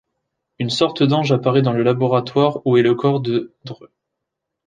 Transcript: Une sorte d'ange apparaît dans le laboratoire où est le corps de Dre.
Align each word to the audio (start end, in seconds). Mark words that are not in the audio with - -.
Une 0.57 0.71
sorte 0.71 1.03
d'ange 1.03 1.31
apparaît 1.31 1.61
dans 1.61 1.73
le 1.73 1.83
laboratoire 1.83 2.65
où 2.65 2.75
est 2.75 2.81
le 2.81 2.95
corps 2.95 3.19
de 3.19 3.53
Dre. 3.65 3.87